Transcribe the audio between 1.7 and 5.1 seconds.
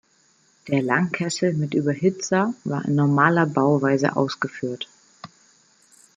Überhitzer war in normaler Bauweise ausgeführt.